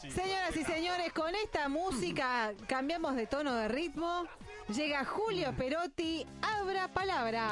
Señoras 0.00 0.56
y 0.56 0.64
señores, 0.64 1.12
con 1.12 1.34
esta 1.34 1.68
música 1.68 2.52
cambiamos 2.66 3.14
de 3.16 3.26
tono 3.26 3.54
de 3.54 3.68
ritmo. 3.68 4.24
Llega 4.68 5.04
Julio 5.04 5.54
Perotti, 5.56 6.26
abra 6.40 6.88
palabra. 6.88 7.48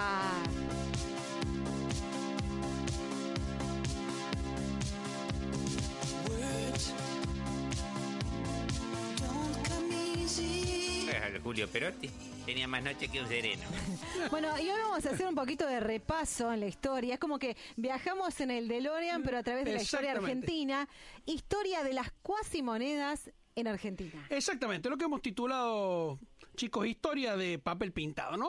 Julio 11.43 11.69
Perotti 11.69 12.11
tenía 12.45 12.69
más 12.69 12.83
noche 12.83 13.09
que 13.09 13.21
un 13.21 13.29
sereno. 13.29 13.63
Bueno, 14.31 14.59
y 14.59 14.69
hoy 14.69 14.81
vamos 14.83 15.05
a 15.07 15.11
hacer 15.11 15.27
un 15.27 15.35
poquito 15.35 15.67
de 15.67 15.81
repaso 15.81 16.53
en 16.53 16.61
la 16.61 16.67
historia. 16.67 17.15
Es 17.15 17.21
como 17.21 17.39
que 17.39 17.57
viajamos 17.77 18.39
en 18.41 18.51
el 18.51 18.69
DeLorean, 18.69 19.23
pero 19.23 19.39
a 19.39 19.43
través 19.43 19.65
de 19.65 19.73
la 19.75 19.83
historia 19.83 20.13
argentina. 20.13 20.89
Historia 21.27 21.83
de 21.83 21.93
las 21.95 22.13
cuasimonedas 22.23 23.31
en 23.57 23.67
Argentina. 23.67 24.27
Exactamente, 24.31 24.89
lo 24.89 24.97
que 24.97 25.05
hemos 25.05 25.23
titulado, 25.23 26.19
chicos, 26.57 26.87
historia 26.87 27.37
de 27.37 27.59
papel 27.59 27.93
pintado, 27.93 28.37
¿no? 28.37 28.49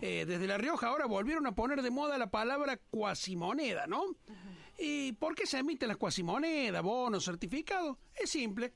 Eh, 0.00 0.24
desde 0.26 0.46
La 0.46 0.58
Rioja 0.58 0.88
ahora 0.88 1.06
volvieron 1.06 1.46
a 1.46 1.54
poner 1.54 1.82
de 1.82 1.90
moda 1.90 2.18
la 2.18 2.30
palabra 2.30 2.78
cuasimoneda, 2.90 3.86
¿no? 3.86 4.04
¿Y 4.78 5.12
por 5.12 5.34
qué 5.34 5.46
se 5.46 5.58
emiten 5.58 5.88
las 5.88 5.96
cuasimonedas, 5.96 6.82
bonos, 6.82 7.24
certificados? 7.24 7.96
Es 8.14 8.30
simple. 8.30 8.72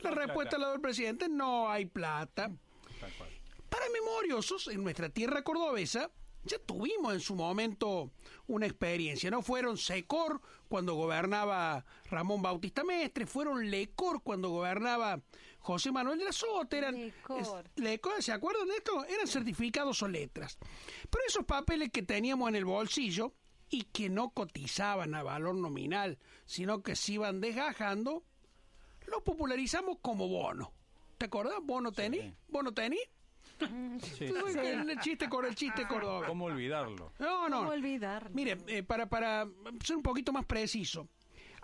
La 0.00 0.10
respuesta 0.10 0.58
la 0.58 0.70
del 0.70 0.80
presidente, 0.80 1.28
no 1.28 1.68
hay 1.70 1.86
plata. 1.86 2.50
Memoriosos, 3.94 4.68
en 4.68 4.82
nuestra 4.82 5.08
tierra 5.08 5.42
cordobesa, 5.42 6.10
ya 6.44 6.58
tuvimos 6.58 7.14
en 7.14 7.20
su 7.20 7.34
momento 7.34 8.10
una 8.46 8.66
experiencia, 8.66 9.30
¿no? 9.30 9.40
Fueron 9.40 9.78
Secor 9.78 10.40
cuando 10.68 10.94
gobernaba 10.94 11.84
Ramón 12.10 12.42
Bautista 12.42 12.84
Mestre, 12.84 13.26
fueron 13.26 13.70
Lecor 13.70 14.22
cuando 14.22 14.50
gobernaba 14.50 15.22
José 15.60 15.90
Manuel 15.90 16.18
de 16.18 16.26
la 16.26 16.32
Sota, 16.32 16.76
eran 16.76 17.12
Lecor. 17.76 18.22
¿se 18.22 18.32
acuerdan 18.32 18.68
de 18.68 18.76
esto? 18.76 19.04
Eran 19.06 19.26
certificados 19.26 20.02
o 20.02 20.08
letras. 20.08 20.58
Pero 21.10 21.24
esos 21.26 21.44
papeles 21.46 21.90
que 21.90 22.02
teníamos 22.02 22.48
en 22.48 22.56
el 22.56 22.64
bolsillo 22.64 23.32
y 23.70 23.84
que 23.84 24.10
no 24.10 24.30
cotizaban 24.30 25.14
a 25.14 25.22
valor 25.22 25.54
nominal, 25.54 26.18
sino 26.44 26.82
que 26.82 26.94
se 26.94 27.12
iban 27.12 27.40
desgajando, 27.40 28.24
los 29.06 29.22
popularizamos 29.22 29.98
como 30.02 30.28
bono. 30.28 30.72
¿Te 31.16 31.26
acordás? 31.26 31.60
¿Bono 31.62 31.92
tenis? 31.92 32.34
¿Bono 32.48 32.72
tenis? 32.74 33.00
Sí. 34.00 34.24
El 34.24 34.98
chiste 35.00 35.28
con 35.28 35.44
el 35.44 35.54
chiste 35.54 35.86
cordobés. 35.86 36.28
¿Cómo 36.28 36.46
olvidarlo? 36.46 37.12
No, 37.18 37.48
no. 37.48 37.58
¿Cómo 37.58 37.70
olvidarlo? 37.70 38.30
Mire, 38.34 38.58
eh, 38.66 38.82
para, 38.82 39.06
para 39.06 39.46
ser 39.82 39.96
un 39.96 40.02
poquito 40.02 40.32
más 40.32 40.44
preciso. 40.44 41.08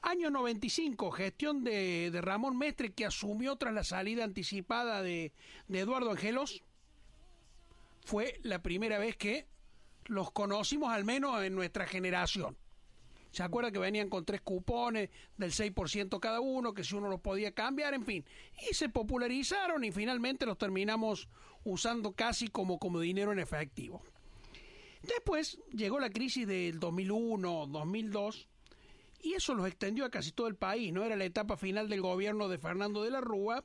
Año 0.03 0.31
95, 0.31 1.11
gestión 1.11 1.63
de, 1.63 2.11
de, 2.11 2.21
Ramón 2.21 2.57
Mestre 2.57 2.93
que 2.93 3.05
asumió 3.05 3.57
tras 3.57 3.75
la 3.75 3.85
salida 3.85 4.25
anticipada 4.25 5.03
de, 5.03 5.33
de 5.69 5.81
Eduardo 5.81 6.11
Angelos. 6.11 6.63
Fue 8.05 8.41
la 8.43 8.63
primera 8.63 8.99
vez 8.99 9.17
que 9.17 9.47
los 10.07 10.31
conocimos, 10.31 10.91
al 10.91 11.05
menos 11.05 11.43
en 11.43 11.55
nuestra 11.55 11.87
generación. 11.87 12.57
¿Se 13.31 13.42
acuerda 13.42 13.70
que 13.70 13.78
venían 13.78 14.09
con 14.09 14.25
tres 14.25 14.41
cupones 14.41 15.11
del 15.36 15.53
6% 15.53 16.19
cada 16.19 16.41
uno, 16.41 16.75
que 16.75 16.84
si 16.84 16.97
uno 16.97 17.09
los 17.09 17.20
podía 17.20 17.53
cambiar, 17.53 17.95
en 17.95 18.05
fin? 18.05 18.25
Y 18.70 18.75
se 18.75 18.89
popularizaron 18.89 19.84
y 19.84 19.92
finalmente 19.92 20.47
los 20.47 20.59
terminamos 20.59 21.28
usando 21.64 22.12
casi 22.12 22.48
como, 22.48 22.78
como 22.78 23.00
dinero 23.00 23.33
en 23.33 23.39
efectivo. 23.39 24.03
Después 25.03 25.59
llegó 25.72 26.00
la 26.00 26.11
crisis 26.11 26.47
del 26.47 26.78
2001, 26.81 27.69
2002, 27.69 28.48
y 29.22 29.34
eso 29.34 29.55
los 29.55 29.67
extendió 29.67 30.05
a 30.05 30.11
casi 30.11 30.33
todo 30.33 30.47
el 30.47 30.56
país, 30.56 30.92
¿no? 30.92 31.05
Era 31.05 31.17
la 31.17 31.25
etapa 31.25 31.56
final 31.56 31.89
del 31.89 32.00
gobierno 32.00 32.48
de 32.48 32.59
Fernando 32.59 33.03
de 33.03 33.11
la 33.11 33.20
Rúa, 33.20 33.65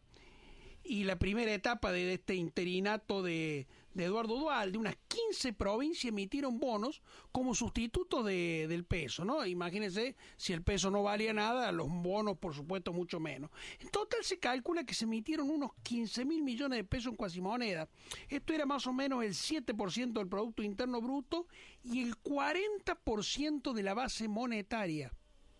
y 0.83 1.03
la 1.03 1.17
primera 1.17 1.52
etapa 1.53 1.91
de 1.91 2.13
este 2.13 2.35
interinato 2.35 3.23
de, 3.23 3.67
Eduardo 4.03 4.38
Dual, 4.38 4.71
de 4.71 4.77
unas 4.77 4.95
15 5.07 5.53
provincias 5.53 6.09
emitieron 6.09 6.59
bonos 6.59 7.01
como 7.31 7.56
sustituto 7.56 8.23
de, 8.23 8.67
del 8.67 8.83
peso, 8.83 9.23
¿no? 9.23 9.45
Imagínense, 9.45 10.16
si 10.35 10.53
el 10.53 10.61
peso 10.61 10.91
no 10.91 11.03
valía 11.03 11.33
nada, 11.33 11.72
los 11.72 11.88
bonos, 11.89 12.38
por 12.38 12.53
supuesto, 12.53 12.91
mucho 12.94 13.19
menos. 13.19 13.50
En 13.79 13.89
total 13.89 14.23
se 14.23 14.39
calcula 14.39 14.84
que 14.84 14.94
se 14.94 15.05
emitieron 15.05 15.50
unos 15.50 15.72
15 15.84 16.25
mil 16.25 16.44
millones 16.44 16.78
de 16.78 16.84
pesos 16.84 17.11
en 17.11 17.16
cuasimoneda. 17.16 17.88
Esto 18.28 18.53
era 18.53 18.66
más 18.66 18.85
o 18.88 18.94
menos 18.94 19.23
el 19.23 19.34
7% 19.34 20.13
del 20.13 20.28
Producto 20.28 20.63
Interno 20.63 21.01
Bruto 21.01 21.47
y 21.84 22.01
el 22.01 22.16
40% 22.17 23.73
de 23.73 23.84
la 23.84 23.94
base 23.94 24.28
monetaria. 24.28 25.13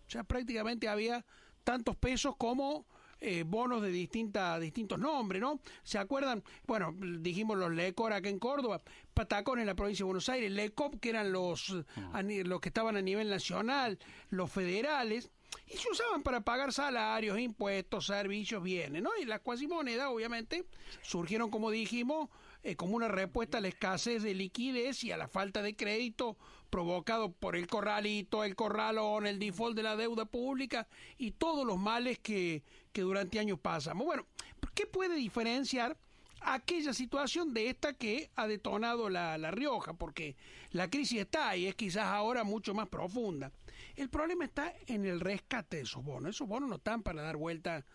O 0.06 0.10
sea, 0.10 0.24
prácticamente 0.24 0.88
había 0.88 1.24
tantos 1.64 1.96
pesos 1.96 2.36
como 2.36 2.86
eh, 3.20 3.44
bonos 3.46 3.82
de 3.82 3.90
distinta, 3.90 4.58
distintos 4.58 4.98
nombres, 4.98 5.40
¿no? 5.40 5.60
¿Se 5.82 5.98
acuerdan? 5.98 6.42
Bueno, 6.66 6.94
dijimos 6.98 7.56
los 7.56 7.72
LECOR 7.72 8.12
acá 8.12 8.28
en 8.28 8.38
Córdoba, 8.38 8.82
Patacón 9.14 9.58
en 9.58 9.66
la 9.66 9.74
provincia 9.74 10.02
de 10.02 10.06
Buenos 10.06 10.28
Aires, 10.28 10.50
LECOP 10.50 11.00
que 11.00 11.10
eran 11.10 11.32
los, 11.32 11.70
los 11.70 12.60
que 12.60 12.68
estaban 12.68 12.96
a 12.96 13.02
nivel 13.02 13.28
nacional, 13.28 13.98
los 14.30 14.50
federales, 14.50 15.30
y 15.66 15.76
se 15.76 15.90
usaban 15.90 16.22
para 16.22 16.42
pagar 16.42 16.72
salarios, 16.72 17.38
impuestos, 17.38 18.06
servicios, 18.06 18.62
bienes, 18.62 19.02
¿no? 19.02 19.10
Y 19.20 19.24
las 19.24 19.40
cuasimonedas, 19.40 20.08
obviamente, 20.08 20.66
surgieron, 21.02 21.50
como 21.50 21.70
dijimos, 21.70 22.28
eh, 22.66 22.74
como 22.74 22.96
una 22.96 23.06
respuesta 23.06 23.58
a 23.58 23.60
la 23.60 23.68
escasez 23.68 24.24
de 24.24 24.34
liquidez 24.34 25.04
y 25.04 25.12
a 25.12 25.16
la 25.16 25.28
falta 25.28 25.62
de 25.62 25.76
crédito 25.76 26.36
provocado 26.68 27.30
por 27.30 27.54
el 27.54 27.68
corralito, 27.68 28.42
el 28.42 28.56
corralón, 28.56 29.24
el 29.28 29.38
default 29.38 29.76
de 29.76 29.84
la 29.84 29.94
deuda 29.94 30.24
pública 30.24 30.88
y 31.16 31.30
todos 31.30 31.64
los 31.64 31.78
males 31.78 32.18
que, 32.18 32.64
que 32.92 33.02
durante 33.02 33.38
años 33.38 33.60
pasamos. 33.60 34.04
Bueno, 34.04 34.26
¿qué 34.74 34.84
puede 34.84 35.14
diferenciar 35.14 35.96
aquella 36.40 36.92
situación 36.92 37.54
de 37.54 37.68
esta 37.70 37.92
que 37.92 38.30
ha 38.34 38.48
detonado 38.48 39.10
la, 39.10 39.38
la 39.38 39.52
Rioja? 39.52 39.92
Porque 39.92 40.34
la 40.72 40.90
crisis 40.90 41.20
está 41.20 41.56
y 41.56 41.66
es 41.66 41.76
quizás 41.76 42.06
ahora 42.06 42.42
mucho 42.42 42.74
más 42.74 42.88
profunda. 42.88 43.52
El 43.94 44.08
problema 44.08 44.44
está 44.44 44.74
en 44.88 45.06
el 45.06 45.20
rescate 45.20 45.76
de 45.76 45.82
esos 45.84 46.02
bonos. 46.02 46.30
Esos 46.30 46.48
bonos 46.48 46.68
no 46.68 46.74
están 46.74 47.04
para 47.04 47.22
dar 47.22 47.36
vuelta 47.36 47.86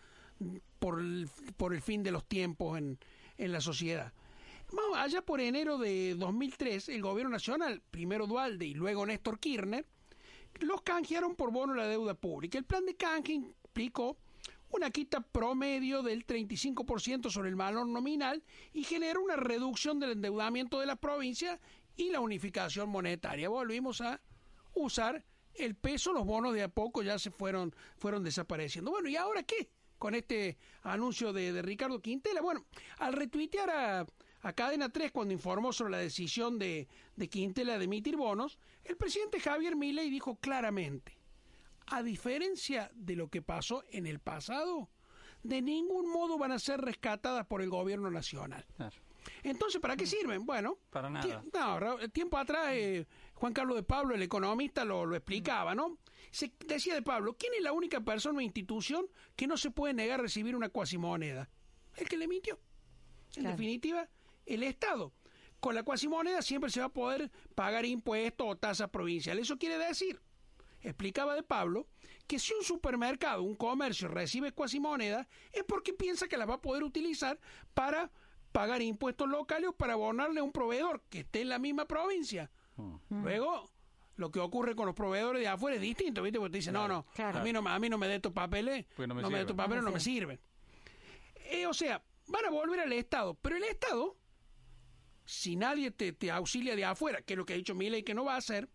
por 0.78 0.98
el, 0.98 1.28
por 1.58 1.74
el 1.74 1.82
fin 1.82 2.02
de 2.02 2.10
los 2.10 2.24
tiempos 2.24 2.78
en, 2.78 2.98
en 3.36 3.52
la 3.52 3.60
sociedad. 3.60 4.14
Allá 4.94 5.20
por 5.22 5.40
enero 5.40 5.78
de 5.78 6.14
2003, 6.14 6.90
el 6.90 7.02
gobierno 7.02 7.32
nacional, 7.32 7.82
primero 7.90 8.26
Dualde 8.26 8.66
y 8.66 8.74
luego 8.74 9.04
Néstor 9.04 9.38
Kirchner, 9.38 9.84
los 10.60 10.82
canjearon 10.82 11.34
por 11.34 11.50
bono 11.50 11.74
la 11.74 11.88
deuda 11.88 12.14
pública. 12.14 12.56
El 12.56 12.64
plan 12.64 12.86
de 12.86 12.94
canje 12.94 13.32
implicó 13.32 14.16
una 14.70 14.90
quita 14.90 15.20
promedio 15.20 16.02
del 16.02 16.26
35% 16.26 17.30
sobre 17.30 17.50
el 17.50 17.56
valor 17.56 17.86
nominal 17.86 18.42
y 18.72 18.84
generó 18.84 19.22
una 19.22 19.36
reducción 19.36 19.98
del 19.98 20.12
endeudamiento 20.12 20.80
de 20.80 20.86
la 20.86 20.96
provincia 20.96 21.60
y 21.96 22.10
la 22.10 22.20
unificación 22.20 22.88
monetaria. 22.88 23.48
Volvimos 23.48 24.00
a 24.00 24.20
usar 24.74 25.24
el 25.54 25.74
peso, 25.74 26.12
los 26.12 26.24
bonos 26.24 26.54
de 26.54 26.62
a 26.62 26.68
poco 26.68 27.02
ya 27.02 27.18
se 27.18 27.30
fueron, 27.30 27.74
fueron 27.98 28.24
desapareciendo. 28.24 28.90
Bueno, 28.90 29.08
¿y 29.08 29.16
ahora 29.16 29.42
qué? 29.42 29.68
Con 29.98 30.14
este 30.14 30.56
anuncio 30.82 31.32
de, 31.32 31.52
de 31.52 31.60
Ricardo 31.60 32.00
Quintela. 32.00 32.40
Bueno, 32.40 32.64
al 32.98 33.12
retuitear 33.12 33.70
a, 33.70 34.06
a 34.42 34.52
Cadena 34.52 34.88
3 34.88 35.12
cuando 35.12 35.32
informó 35.32 35.72
sobre 35.72 35.92
la 35.92 35.98
decisión 35.98 36.58
de, 36.58 36.88
de 37.16 37.28
Quintela 37.28 37.78
de 37.78 37.84
emitir 37.84 38.16
bonos, 38.16 38.58
el 38.84 38.96
presidente 38.96 39.40
Javier 39.40 39.76
Milei 39.76 40.10
dijo 40.10 40.36
claramente, 40.36 41.16
a 41.86 42.02
diferencia 42.02 42.90
de 42.94 43.16
lo 43.16 43.28
que 43.28 43.42
pasó 43.42 43.84
en 43.90 44.06
el 44.06 44.18
pasado, 44.18 44.90
de 45.42 45.62
ningún 45.62 46.10
modo 46.10 46.38
van 46.38 46.52
a 46.52 46.58
ser 46.58 46.80
rescatadas 46.80 47.46
por 47.46 47.62
el 47.62 47.70
gobierno 47.70 48.10
nacional. 48.10 48.66
Entonces, 49.44 49.80
¿para 49.80 49.96
qué 49.96 50.06
sirven? 50.06 50.44
Bueno, 50.44 50.78
para 50.90 51.08
nada. 51.08 51.44
No, 51.52 52.08
tiempo 52.10 52.38
atrás 52.38 52.70
eh, 52.72 53.06
Juan 53.34 53.52
Carlos 53.52 53.76
de 53.76 53.84
Pablo, 53.84 54.14
el 54.14 54.22
economista, 54.22 54.84
lo, 54.84 55.06
lo 55.06 55.14
explicaba, 55.14 55.74
¿no? 55.74 55.98
Se 56.32 56.52
decía 56.66 56.94
de 56.94 57.02
Pablo, 57.02 57.36
¿quién 57.38 57.52
es 57.54 57.62
la 57.62 57.72
única 57.72 58.00
persona 58.00 58.38
o 58.38 58.40
institución 58.40 59.06
que 59.36 59.46
no 59.46 59.56
se 59.56 59.70
puede 59.70 59.94
negar 59.94 60.18
a 60.18 60.22
recibir 60.22 60.56
una 60.56 60.70
cuasimoneda? 60.70 61.48
El 61.96 62.08
que 62.08 62.16
le 62.16 62.24
emitió. 62.24 62.58
En 63.36 63.44
definitiva, 63.44 64.08
el 64.46 64.62
Estado. 64.62 65.12
Con 65.60 65.74
la 65.74 65.84
cuasimoneda 65.84 66.42
siempre 66.42 66.70
se 66.70 66.80
va 66.80 66.86
a 66.86 66.92
poder 66.92 67.30
pagar 67.54 67.84
impuestos 67.84 68.46
o 68.48 68.56
tasas 68.56 68.90
provinciales. 68.90 69.44
Eso 69.44 69.58
quiere 69.58 69.78
decir, 69.78 70.20
explicaba 70.80 71.34
de 71.34 71.42
Pablo, 71.42 71.86
que 72.26 72.38
si 72.38 72.52
un 72.54 72.64
supermercado, 72.64 73.42
un 73.42 73.54
comercio 73.54 74.08
recibe 74.08 74.52
cuasimoneda, 74.52 75.28
es 75.52 75.62
porque 75.64 75.92
piensa 75.92 76.28
que 76.28 76.36
la 76.36 76.46
va 76.46 76.54
a 76.54 76.60
poder 76.60 76.82
utilizar 76.82 77.38
para 77.74 78.10
pagar 78.52 78.82
impuestos 78.82 79.28
locales 79.28 79.70
o 79.70 79.72
para 79.72 79.94
abonarle 79.94 80.40
a 80.40 80.42
un 80.42 80.52
proveedor 80.52 81.02
que 81.08 81.20
esté 81.20 81.40
en 81.42 81.48
la 81.48 81.58
misma 81.58 81.86
provincia. 81.86 82.50
Mm. 82.76 83.22
Luego, 83.22 83.70
lo 84.16 84.30
que 84.30 84.40
ocurre 84.40 84.74
con 84.74 84.86
los 84.86 84.94
proveedores 84.94 85.42
de 85.42 85.48
afuera 85.48 85.76
es 85.76 85.82
distinto, 85.82 86.22
¿viste? 86.22 86.38
Porque 86.38 86.52
te 86.52 86.58
dicen, 86.58 86.74
no, 86.74 86.86
no, 86.86 87.06
a 87.16 87.42
mí 87.42 87.52
no, 87.52 87.66
a 87.66 87.78
mí 87.78 87.88
no 87.88 87.98
me 87.98 88.08
dé 88.08 88.16
estos 88.16 88.32
papeles, 88.32 88.86
pues 88.94 89.08
no 89.08 89.14
me, 89.14 89.22
de 89.22 89.40
estos 89.40 89.56
papeles, 89.56 89.82
no, 89.82 89.90
me 89.90 90.00
sirven. 90.00 90.38
Eh, 91.50 91.66
o 91.66 91.74
sea, 91.74 92.02
van 92.28 92.44
a 92.46 92.50
volver 92.50 92.80
al 92.80 92.92
Estado, 92.92 93.34
pero 93.34 93.56
el 93.56 93.64
Estado, 93.64 94.16
si 95.24 95.56
nadie 95.56 95.90
te, 95.90 96.12
te 96.12 96.30
auxilia 96.30 96.76
de 96.76 96.84
afuera, 96.84 97.22
que 97.22 97.34
es 97.34 97.38
lo 97.38 97.46
que 97.46 97.54
ha 97.54 97.56
dicho 97.56 97.74
y 97.80 98.02
que 98.02 98.14
no 98.14 98.24
va 98.24 98.34
a 98.34 98.38
hacer, 98.38 98.68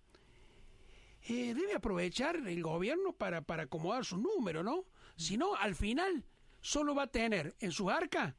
eh, 1.28 1.54
debe 1.54 1.74
aprovechar 1.76 2.36
el 2.36 2.62
gobierno 2.62 3.14
para, 3.14 3.42
para 3.42 3.64
acomodar 3.64 4.06
sus 4.06 4.20
números, 4.20 4.64
¿no? 4.64 4.86
sino 5.18 5.56
al 5.56 5.76
final 5.76 6.24
solo 6.62 6.96
va 6.96 7.04
a 7.04 7.08
tener 7.08 7.56
en 7.60 7.72
su 7.72 7.90
arca 7.90 8.36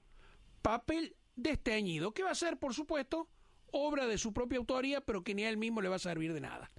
papel 0.62 1.16
desteñido, 1.36 2.12
que 2.12 2.22
va 2.22 2.30
a 2.30 2.34
ser, 2.34 2.58
por 2.58 2.74
supuesto, 2.74 3.28
obra 3.70 4.06
de 4.06 4.18
su 4.18 4.32
propia 4.32 4.58
autoría, 4.58 5.00
pero 5.00 5.22
que 5.22 5.34
ni 5.34 5.44
a 5.44 5.50
él 5.50 5.56
mismo 5.56 5.80
le 5.80 5.88
va 5.88 5.96
a 5.96 6.00
servir 6.00 6.32
de 6.32 6.40
nada. 6.40 6.70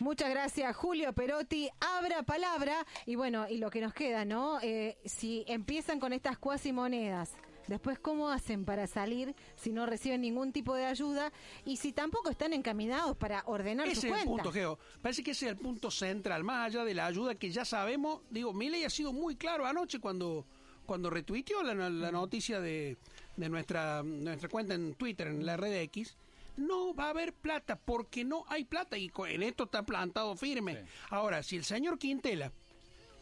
Muchas 0.00 0.30
gracias, 0.30 0.76
Julio 0.76 1.12
Perotti. 1.12 1.68
Abra 1.80 2.22
palabra. 2.22 2.86
Y 3.06 3.16
bueno, 3.16 3.48
y 3.48 3.58
lo 3.58 3.70
que 3.70 3.80
nos 3.80 3.92
queda, 3.92 4.24
¿no? 4.24 4.60
Eh, 4.60 4.96
si 5.04 5.44
empiezan 5.48 5.98
con 5.98 6.12
estas 6.12 6.38
cuasi 6.38 6.72
monedas, 6.72 7.32
después, 7.68 7.98
¿cómo 7.98 8.30
hacen 8.30 8.64
para 8.64 8.86
salir 8.86 9.34
si 9.56 9.72
no 9.72 9.86
reciben 9.86 10.20
ningún 10.22 10.52
tipo 10.52 10.74
de 10.74 10.86
ayuda? 10.86 11.32
Y 11.64 11.76
si 11.76 11.92
tampoco 11.92 12.30
están 12.30 12.52
encaminados 12.52 13.16
para 13.16 13.42
ordenar 13.46 13.86
ese 13.86 14.00
su 14.00 14.08
cuenta. 14.08 14.18
es 14.18 14.22
el 14.24 14.28
punto, 14.28 14.52
Geo. 14.52 14.78
Parece 15.00 15.22
que 15.22 15.30
ese 15.30 15.46
es 15.46 15.52
el 15.52 15.58
punto 15.58 15.90
central, 15.90 16.44
más 16.44 16.66
allá 16.66 16.84
de 16.84 16.94
la 16.94 17.06
ayuda 17.06 17.34
que 17.34 17.50
ya 17.50 17.64
sabemos. 17.64 18.22
Digo, 18.30 18.52
Miley 18.52 18.84
ha 18.84 18.90
sido 18.90 19.12
muy 19.12 19.36
claro 19.36 19.66
anoche 19.66 20.00
cuando, 20.00 20.46
cuando 20.86 21.10
retuiteó 21.10 21.62
la, 21.62 21.74
la 21.74 22.10
noticia 22.10 22.60
de, 22.60 22.96
de 23.36 23.48
nuestra, 23.48 24.02
nuestra 24.02 24.48
cuenta 24.48 24.74
en 24.74 24.94
Twitter, 24.94 25.28
en 25.28 25.46
la 25.46 25.56
red 25.56 25.74
X 25.82 26.16
no 26.58 26.92
va 26.92 27.04
a 27.04 27.10
haber 27.10 27.32
plata 27.32 27.76
porque 27.76 28.24
no 28.24 28.44
hay 28.48 28.64
plata 28.64 28.98
y 28.98 29.10
en 29.28 29.42
esto 29.42 29.64
está 29.64 29.84
plantado 29.84 30.36
firme. 30.36 30.84
Ahora, 31.10 31.42
si 31.42 31.56
el 31.56 31.64
señor 31.64 31.98
Quintela, 31.98 32.52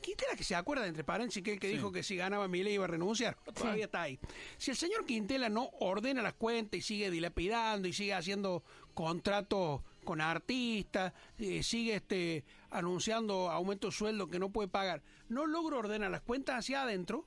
Quintela 0.06 0.37
que 0.37 0.44
se 0.44 0.55
acuerda, 0.55 0.87
entre 0.87 1.03
paréntesis, 1.03 1.43
que 1.43 1.58
que 1.58 1.67
dijo 1.67 1.91
que 1.91 2.05
si 2.05 2.14
ganaba 2.14 2.47
Milei 2.47 2.75
iba 2.75 2.85
a 2.85 2.87
renunciar, 2.87 3.37
todavía 3.53 3.87
está 3.87 4.03
ahí. 4.03 4.20
Si 4.56 4.70
el 4.70 4.76
señor 4.76 5.05
Quintela 5.05 5.49
no 5.49 5.69
ordena 5.81 6.23
las 6.23 6.35
cuentas 6.35 6.79
y 6.79 6.82
sigue 6.82 7.11
dilapidando 7.11 7.88
y 7.88 7.93
sigue 7.93 8.14
haciendo 8.14 8.62
contratos 8.94 9.82
con 10.05 10.20
artistas, 10.20 11.12
eh, 11.38 11.64
sigue 11.64 11.97
este 11.97 12.44
anunciando 12.70 13.50
aumento 13.50 13.88
de 13.88 13.93
sueldo 13.94 14.29
que 14.29 14.38
no 14.38 14.53
puede 14.53 14.69
pagar, 14.69 15.03
no 15.29 15.44
logra 15.44 15.79
ordenar 15.79 16.12
las 16.12 16.23
cuentas 16.23 16.56
hacia 16.56 16.82
adentro, 16.82 17.26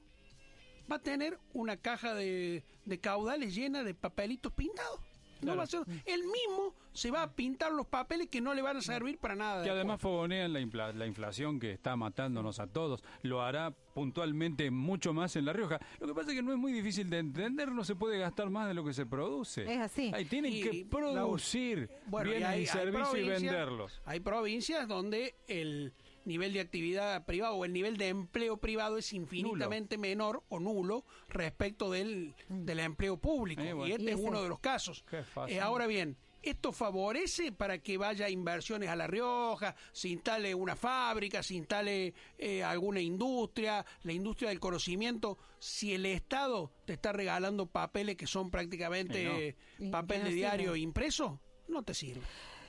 va 0.90 0.96
a 0.96 1.04
tener 1.04 1.38
una 1.52 1.76
caja 1.76 2.14
de, 2.14 2.64
de 2.86 3.00
caudales 3.02 3.54
llena 3.54 3.84
de 3.84 3.94
papelitos 3.94 4.54
pintados. 4.54 5.02
No 5.42 5.56
va 5.56 5.64
a 5.64 5.68
ser, 5.68 5.82
él 6.06 6.22
mismo 6.24 6.76
se 6.94 7.12
va 7.12 7.24
a 7.24 7.32
pintar 7.32 7.72
los 7.72 7.88
papeles 7.88 8.28
que 8.28 8.42
no 8.42 8.54
le 8.54 8.62
van 8.62 8.78
a 8.78 8.82
servir 8.82 9.18
para 9.18 9.36
nada. 9.36 9.64
Que 9.64 9.70
además 9.70 10.02
fogonean 10.02 10.52
la, 10.54 10.94
la 10.94 11.06
inflación 11.06 11.60
que 11.60 11.72
está 11.72 11.96
matándonos 11.96 12.60
a 12.60 12.68
todos. 12.68 13.04
Lo 13.22 13.42
hará 13.42 13.74
puntualmente 13.94 14.72
mucho 14.72 15.14
más 15.14 15.36
en 15.36 15.46
La 15.46 15.54
Rioja. 15.54 15.80
Lo 16.00 16.08
que 16.08 16.14
pasa 16.14 16.30
es 16.30 16.36
que 16.36 16.44
no 16.44 16.52
es 16.52 16.58
muy 16.58 16.72
difícil 16.72 17.10
de 17.10 17.20
entender, 17.20 17.72
no 17.72 17.84
se 17.84 17.96
puede 17.96 18.18
gastar 18.18 18.50
más 18.50 18.68
de 18.68 18.74
lo 18.74 18.84
que 18.84 18.94
se 18.94 19.06
produce. 19.06 19.72
Es 19.72 19.80
así. 19.80 20.12
Ahí 20.14 20.26
tienen 20.26 20.54
que 20.54 20.86
producir 20.90 21.90
bienes 22.08 22.60
y, 22.60 22.66
servicios 22.66 23.18
y 23.18 23.28
venderlos. 23.28 24.02
Hay 24.06 24.20
provincias 24.20 24.88
donde 24.88 25.36
el 25.48 25.94
nivel 26.30 26.54
de 26.54 26.62
actividad 26.62 27.26
privada 27.26 27.54
o 27.54 27.66
el 27.66 27.74
nivel 27.74 27.98
de 27.98 28.08
empleo 28.08 28.58
privado 28.58 28.98
es 28.98 29.12
infinitamente 29.12 29.98
menor 29.98 30.44
o 30.48 30.60
nulo 30.60 31.04
respecto 31.28 31.92
del, 31.92 32.36
mm. 32.48 32.64
del 32.64 32.80
empleo 32.80 33.18
público. 33.18 33.62
Eh, 33.62 33.90
y 33.90 33.92
este 33.92 34.12
es 34.12 34.18
uno 34.18 34.42
de 34.42 34.48
los 34.48 34.60
casos. 34.60 35.04
Eh, 35.48 35.60
ahora 35.60 35.88
bien, 35.88 36.16
esto 36.42 36.72
favorece 36.72 37.52
para 37.52 37.80
que 37.80 37.98
vaya 37.98 38.30
inversiones 38.30 38.90
a 38.90 38.96
La 38.96 39.08
Rioja, 39.08 39.76
se 39.92 40.10
instale 40.10 40.56
una 40.56 40.76
fábrica, 40.76 41.44
se 41.44 41.56
instale 41.56 42.14
eh, 42.38 42.64
alguna 42.64 43.02
industria, 43.02 43.86
la 44.04 44.14
industria 44.14 44.50
del 44.50 44.60
conocimiento. 44.60 45.38
Si 45.58 45.94
el 45.94 46.06
Estado 46.06 46.72
te 46.86 46.94
está 46.94 47.12
regalando 47.12 47.66
papeles 47.66 48.16
que 48.16 48.28
son 48.28 48.52
prácticamente 48.52 49.58
papel 49.92 50.24
de 50.24 50.30
diario 50.30 50.76
impreso, 50.76 51.42
no 51.68 51.84
te 51.84 51.94
sirve. 51.94 52.22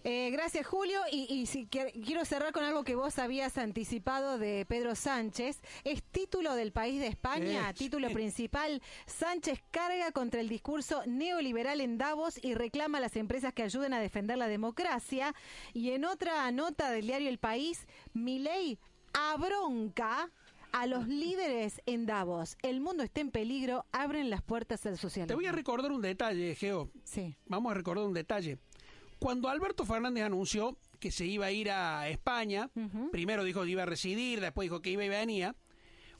Eh, 0.05 0.31
gracias, 0.31 0.67
Julio. 0.67 1.00
Y, 1.12 1.47
si 1.47 1.67
quiero 1.67 2.25
cerrar 2.25 2.52
con 2.52 2.64
algo 2.64 2.85
que 2.85 2.94
vos 2.94 3.19
habías 3.19 3.58
anticipado 3.58 4.38
de 4.38 4.64
Pedro 4.67 4.94
Sánchez. 4.94 5.61
Es 5.85 6.02
título 6.02 6.55
del 6.55 6.73
país 6.73 7.00
de 7.00 7.08
España, 7.08 7.73
título 7.75 8.11
principal. 8.11 8.82
Sánchez 9.06 9.62
carga 9.70 10.12
contra 10.12 10.41
el 10.41 10.49
discurso 10.49 11.02
neoliberal 11.06 11.81
en 11.81 11.99
Davos 11.99 12.43
y 12.43 12.55
reclama 12.55 12.99
a 12.99 13.00
las 13.02 13.17
empresas 13.17 13.52
que 13.52 13.62
ayuden 13.62 13.93
a 13.93 14.00
defender 14.00 14.38
la 14.38 14.49
democracia. 14.49 15.35
Y 15.75 15.91
en 15.91 16.05
otra 16.05 16.50
nota 16.50 16.91
del 16.91 17.06
diario 17.06 17.29
El 17.29 17.38
País, 17.38 17.87
Milei 18.14 18.79
abronca 19.12 20.31
a 20.73 20.87
los 20.87 21.08
líderes 21.08 21.82
en 21.87 22.06
Davos. 22.06 22.56
El 22.62 22.81
mundo 22.81 23.02
está 23.02 23.20
en 23.20 23.31
peligro, 23.31 23.85
abren 23.93 24.31
las 24.31 24.43
puertas 24.43 24.87
al 24.87 24.99
socialismo. 24.99 25.29
Te 25.29 25.35
voy 25.35 25.47
a 25.47 25.52
recordar 25.52 25.93
un 25.93 26.00
detalle, 26.00 26.55
Geo. 26.55 26.91
Sí. 27.05 27.37
Vamos 27.47 27.73
a 27.73 27.75
recordar 27.75 28.05
un 28.06 28.14
detalle. 28.14 28.58
Cuando 29.21 29.51
Alberto 29.51 29.85
Fernández 29.85 30.25
anunció 30.25 30.79
que 30.99 31.13
se 31.13 31.27
iba 31.27 31.47
a 31.47 31.51
ir 31.53 31.71
a 31.71 32.09
España, 32.09 32.71
primero 33.13 33.45
dijo 33.45 33.63
que 33.63 33.71
iba 33.71 33.83
a 33.83 33.87
residir, 33.87 34.41
después 34.41 34.65
dijo 34.65 34.81
que 34.81 34.91
iba 34.91 35.05
y 35.05 35.09
venía, 35.09 35.55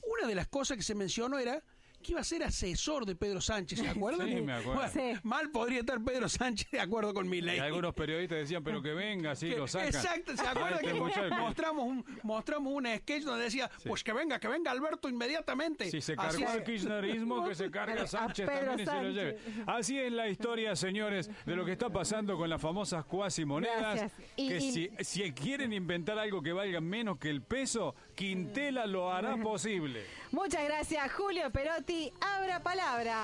una 0.03 0.29
de 0.29 0.35
las 0.35 0.47
cosas 0.49 0.77
que 0.77 0.83
se 0.83 0.95
mencionó 0.95 1.39
era 1.39 1.65
que 2.03 2.13
iba 2.13 2.21
a 2.21 2.25
ser 2.25 2.43
asesor 2.43 3.05
de 3.07 3.15
Pedro 3.15 3.41
Sánchez, 3.41 3.79
¿se 3.81 3.89
acuerdan? 3.89 4.29
Sí, 4.29 4.41
me 4.41 4.53
acuerdo. 4.55 4.83
Mal 5.23 5.51
podría 5.51 5.81
estar 5.81 6.03
Pedro 6.03 6.29
Sánchez 6.29 6.71
de 6.71 6.81
acuerdo 6.81 7.13
con 7.15 7.29
mi 7.29 7.41
ley. 7.41 7.57
Y 7.57 7.61
algunos 7.61 7.95
periodistas 7.95 8.39
decían, 8.39 8.63
pero 8.65 8.83
que 8.83 8.93
venga, 8.93 9.35
sí, 9.35 9.51
lo 9.51 9.67
sacan. 9.67 9.89
Exacto, 9.89 10.37
¿se 10.37 10.47
acuerdan 10.47 10.81
que 10.81 10.95
mostramos 10.95 11.85
un, 11.85 12.05
mostramos 12.23 12.73
un 12.73 12.87
sketch 12.87 13.25
donde 13.25 13.45
decía, 13.45 13.71
pues 13.85 14.03
que 14.03 14.13
venga, 14.13 14.39
que 14.39 14.49
venga 14.49 14.71
Alberto 14.71 15.09
inmediatamente? 15.09 15.91
Si 15.91 16.01
se 16.01 16.17
cargó 16.17 16.53
el 16.53 16.65
kirchnerismo, 16.65 17.47
que 17.47 17.55
se 17.55 17.71
cargue 17.71 18.01
a 18.01 18.07
Sánchez 18.07 18.47
también 18.47 18.81
y 18.81 18.87
se 18.87 19.03
lo 19.03 19.11
lleve. 19.11 19.39
Así 19.67 19.99
es 19.99 20.13
la 20.13 20.29
historia, 20.29 20.75
señores, 20.77 21.31
de 21.45 21.57
lo 21.57 21.65
que 21.65 21.73
está 21.73 21.91
pasando 21.91 22.37
con 22.37 22.49
las 22.49 22.61
famosas 22.61 23.05
cuasi 23.05 23.45
monedas, 23.45 24.11
que 24.37 24.61
si, 24.61 24.91
si 25.01 25.33
quieren 25.33 25.73
inventar 25.73 26.19
algo 26.19 26.43
que 26.43 26.53
valga 26.53 26.81
menos 26.81 27.19
que 27.19 27.31
el 27.31 27.43
peso, 27.43 27.95
Quintela 28.15 28.87
lo 28.87 29.13
hará 29.13 29.37
posible. 29.43 30.05
Muchas 30.33 30.65
gracias, 30.65 31.13
Julio 31.13 31.51
Perotti. 31.51 31.90
Abra 32.21 32.61
palabra. 32.61 33.19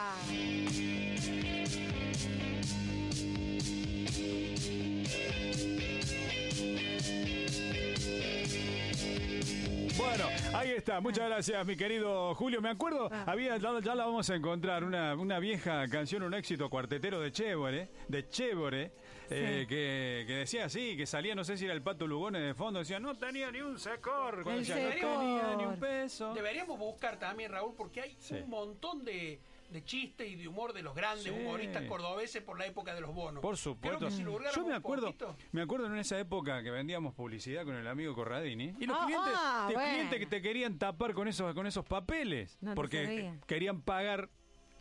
Bueno, 9.96 10.24
ahí 10.52 10.70
está. 10.70 11.00
Muchas 11.00 11.26
gracias, 11.26 11.66
mi 11.66 11.74
querido 11.74 12.34
Julio. 12.34 12.60
Me 12.60 12.68
acuerdo, 12.68 13.08
ah. 13.10 13.24
había 13.26 13.56
ya 13.56 13.94
la 13.94 14.04
vamos 14.04 14.28
a 14.28 14.34
encontrar, 14.34 14.84
una, 14.84 15.14
una 15.14 15.38
vieja 15.38 15.88
canción, 15.88 16.22
un 16.22 16.34
éxito 16.34 16.68
cuartetero 16.68 17.18
de 17.20 17.32
Chévere, 17.32 17.88
de 18.06 18.28
Chévere, 18.28 18.92
eh, 19.30 19.64
que, 19.68 20.24
que, 20.26 20.34
decía 20.34 20.66
así, 20.66 20.96
que 20.96 21.06
salía, 21.06 21.34
no 21.34 21.44
sé 21.44 21.56
si 21.56 21.64
era 21.64 21.72
el 21.72 21.82
Pato 21.82 22.06
Lugones 22.06 22.42
de 22.42 22.54
fondo, 22.54 22.78
decía, 22.78 23.00
no 23.00 23.16
tenía 23.16 23.50
ni 23.50 23.60
un 23.60 23.78
secor. 23.78 24.46
no 24.46 24.62
tenía 24.62 25.56
ni 25.56 25.64
un 25.64 25.78
peso. 25.80 26.34
Deberíamos 26.34 26.78
buscar 26.78 27.18
también, 27.18 27.50
Raúl, 27.50 27.74
porque 27.74 28.02
hay 28.02 28.16
un 28.42 28.50
montón 28.50 29.04
de 29.04 29.40
de 29.70 29.84
chiste 29.84 30.26
y 30.26 30.36
de 30.36 30.48
humor 30.48 30.72
de 30.72 30.82
los 30.82 30.94
grandes 30.94 31.30
humoristas 31.32 31.84
cordobeses 31.84 32.42
por 32.42 32.58
la 32.58 32.66
época 32.66 32.94
de 32.94 33.00
los 33.00 33.14
bonos. 33.14 33.42
Por 33.42 33.56
supuesto. 33.56 34.08
Yo 34.08 34.66
me 34.66 34.74
acuerdo, 34.74 35.14
me 35.52 35.62
acuerdo 35.62 35.86
en 35.86 35.96
esa 35.96 36.18
época 36.18 36.62
que 36.62 36.70
vendíamos 36.70 37.14
publicidad 37.14 37.64
con 37.64 37.74
el 37.74 37.86
amigo 37.86 38.14
Corradini 38.14 38.74
y 38.78 38.86
los 38.86 38.96
ah, 38.98 39.04
clientes, 39.06 39.32
ah, 39.36 40.18
que 40.18 40.26
te 40.26 40.42
querían 40.42 40.78
tapar 40.78 41.14
con 41.14 41.28
esos 41.28 41.54
con 41.54 41.66
esos 41.66 41.84
papeles 41.84 42.58
porque 42.74 43.34
querían 43.46 43.82
pagar 43.82 44.30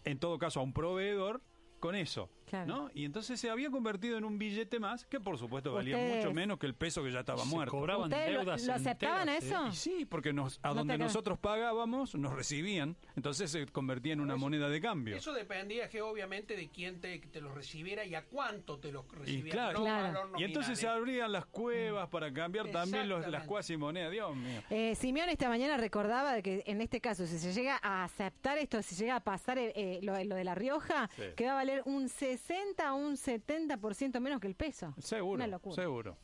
en 0.04 0.20
todo 0.20 0.38
caso 0.38 0.60
a 0.60 0.63
un 0.63 0.74
proveedor 0.74 1.42
con 1.80 1.96
eso. 1.96 2.30
¿No? 2.66 2.90
Y 2.94 3.06
entonces 3.06 3.40
se 3.40 3.50
había 3.50 3.70
convertido 3.70 4.18
en 4.18 4.25
un 4.25 4.38
billete 4.38 4.80
más 4.80 5.06
que 5.06 5.20
por 5.20 5.38
supuesto 5.38 5.74
valía 5.74 5.98
mucho 5.98 6.34
menos 6.34 6.60
que 6.60 6.66
el 6.66 6.75
peso 6.75 7.04
que 7.04 7.12
ya 7.12 7.22
estaba 7.22 7.46
muerto. 7.46 7.72
Cobraban 7.72 8.10
deudas. 8.10 8.66
¿Lo, 8.66 8.74
aceptaban 8.74 9.30
eso? 9.30 9.72
sí, 9.72 10.06
porque 10.06 10.34
nos, 10.34 10.60
a 10.64 10.74
donde 10.74 10.98
nosotros 10.98 11.40
pagábamos 11.40 12.16
nos 12.16 12.34
recibían, 12.34 12.96
entonces 13.16 13.52
se 13.52 13.66
convertía 13.68 14.14
en 14.14 14.22
una 14.22 14.36
moneda 14.36 14.70
de 14.70 14.82
cambio. 14.82 15.16
Eso 15.16 15.34
dependía 15.34 15.90
que 15.90 16.02
obviamente 16.02 16.56
de 16.56 16.70
quién 16.70 17.02
te, 17.02 17.20
te 17.20 17.42
los 17.42 17.54
recibiera 17.54 18.06
y 18.06 18.16
a 18.16 18.25
cuánto 18.25 18.80
te 18.80 18.92
los 18.92 19.10
recibiera. 19.12 19.48
Y, 19.48 19.52
claro, 19.52 20.32
y 20.38 20.44
entonces 20.44 20.80
se 20.80 20.88
abrían 20.88 21.32
las 21.32 21.46
cuevas 21.46 22.10
para 22.10 22.32
cambiar 22.32 22.70
también 22.70 23.10
los, 23.10 23.28
las 23.28 23.44
cuasi 23.46 23.78
monedas, 23.78 24.12
Dios 24.12 24.36
mío. 24.36 24.62
Eh, 24.70 24.96
Simeón 24.96 25.30
esta 25.30 25.50
mañana 25.50 25.78
recordaba 25.78 26.34
de 26.34 26.44
que 26.44 26.64
en 26.66 26.82
este 26.82 27.02
caso, 27.02 27.25
si 27.28 27.38
se 27.38 27.54
llega 27.54 27.80
a 27.82 28.04
aceptar 28.04 28.58
esto, 28.58 28.82
si 28.82 28.96
llega 28.96 29.18
a 29.18 29.20
pasar 29.20 29.58
eh, 29.58 29.72
eh, 29.75 30.00
lo, 30.02 30.14
de 30.14 30.44
La 30.44 30.56
Rioja, 30.56 31.10
que 31.36 31.46
va 31.46 31.52
a 31.52 31.56
valer 31.56 31.82
un 31.86 32.10
60 32.38 32.88
a 32.88 32.94
un 32.94 33.15
70% 33.15 34.20
menos 34.20 34.42
que 34.42 34.48
el 34.48 34.56
peso. 34.56 34.94
Seguro. 35.00 35.36
Una 35.36 35.48
locura. 35.48 35.75
Seguro. 35.75 36.18